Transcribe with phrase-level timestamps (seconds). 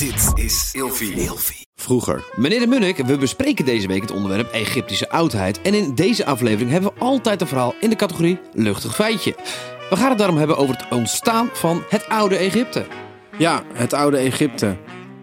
[0.00, 1.66] Dit is Ilfie.
[1.74, 2.24] Vroeger.
[2.36, 5.62] Meneer de Munnik, we bespreken deze week het onderwerp Egyptische oudheid.
[5.62, 9.34] En in deze aflevering hebben we altijd een verhaal in de categorie luchtig feitje.
[9.90, 12.86] We gaan het daarom hebben over het ontstaan van het oude Egypte.
[13.38, 14.76] Ja, het oude Egypte.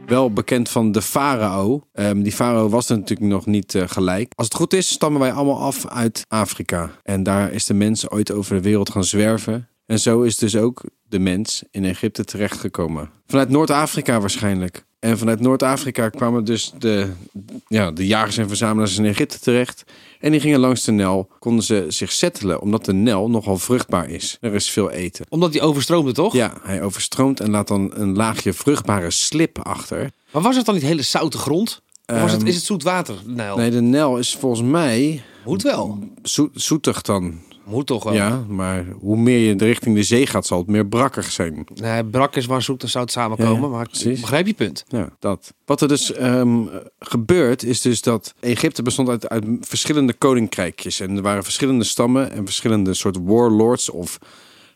[0.06, 1.82] Wel bekend van de farao.
[1.94, 4.32] Ehm, die farao was er natuurlijk nog niet eh, gelijk.
[4.36, 6.92] Als het goed is, stammen wij allemaal af uit Afrika.
[7.04, 9.70] En daar is de mens ooit over de wereld gaan zwerven.
[9.86, 13.10] En zo is dus ook de mens in Egypte terechtgekomen.
[13.28, 14.86] Vanuit Noord-Afrika waarschijnlijk.
[15.00, 17.12] En vanuit Noord-Afrika kwamen dus de,
[17.68, 19.84] ja, de jagers en verzamelaars in Egypte terecht.
[20.20, 24.10] En die gingen langs de Nel, konden ze zich settelen, omdat de Nel nogal vruchtbaar
[24.10, 24.38] is.
[24.42, 25.26] Er is veel eten.
[25.30, 26.34] Omdat die overstroomde, toch?
[26.34, 30.12] Ja, hij overstroomt en laat dan een laagje vruchtbare slip achter.
[30.32, 31.82] Maar was het dan niet hele zoute grond?
[32.06, 33.16] Of was het, Ehm, is het zoet water?
[33.26, 36.00] Nee, Nee, de Nel is volgens mij wel.
[36.24, 37.40] zoet, zoetig dan.
[37.68, 38.14] Moet toch wel.
[38.14, 41.68] Ja, maar hoe meer je richting de zee gaat, zal het meer brakkig zijn.
[41.74, 44.20] Nee, brak is waar zoet en zout samenkomen, Ja, maar ik precies.
[44.20, 44.84] begrijp je punt.
[44.88, 45.54] Ja, dat.
[45.66, 46.66] Wat er dus ehm,
[47.00, 51.00] gebeurt, is dus dat Egypte bestond uit, uit verschillende koninkrijkjes.
[51.00, 54.18] En er waren verschillende stammen en verschillende soort warlords of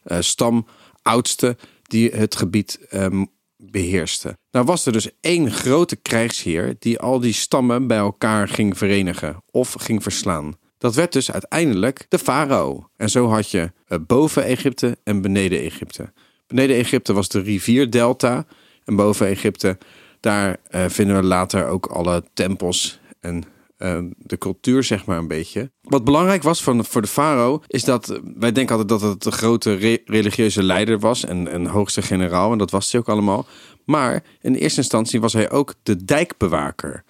[0.03, 3.25] eh stamoudsten die het gebied ehm,
[3.57, 4.37] beheersten.
[4.51, 9.43] Nou was er dus één grote krijgsheer die al die stammen bij elkaar ging verenigen
[9.51, 10.55] of ging verslaan.
[10.81, 12.89] Dat werd dus uiteindelijk de farao.
[12.97, 16.13] En zo had je eh, boven Egypte en beneden Egypte.
[16.47, 18.45] Beneden Egypte was de rivierdelta.
[18.85, 19.77] En boven Egypte,
[20.19, 23.43] daar eh, vinden we later ook alle tempels en
[23.77, 25.71] eh, de cultuur, zeg maar, een beetje.
[25.81, 29.31] Wat belangrijk was van, voor de farao, is dat wij denken altijd dat het de
[29.31, 32.51] grote re- religieuze leider was en een hoogste generaal.
[32.51, 33.45] En dat was hij ook allemaal.
[33.85, 37.03] Maar in eerste instantie was hij ook de dijkbewaker.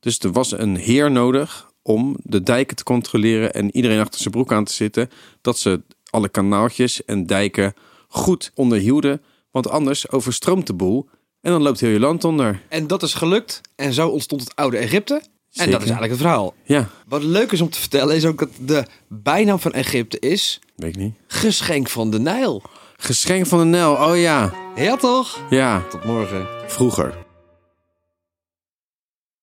[0.00, 4.34] Dus er was een heer nodig om de dijken te controleren en iedereen achter zijn
[4.34, 5.10] broek aan te zitten.
[5.40, 7.74] Dat ze alle kanaaltjes en dijken
[8.08, 9.22] goed onderhielden.
[9.50, 11.08] Want anders overstroomt de boel
[11.40, 12.62] en dan loopt heel je land onder.
[12.68, 13.60] En dat is gelukt.
[13.76, 15.14] En zo ontstond het oude Egypte.
[15.14, 15.20] En
[15.64, 15.72] Zeker.
[15.72, 16.54] dat is eigenlijk het verhaal.
[16.64, 20.60] Ja, Wat leuk is om te vertellen is ook dat de bijnaam van Egypte is
[20.76, 21.14] weet ik niet.
[21.26, 22.62] geschenk van de Nijl.
[22.96, 24.52] Geschenk van de Nel, oh ja.
[24.76, 25.40] Ja toch?
[25.50, 26.46] Ja, Tot morgen.
[26.66, 27.26] vroeger.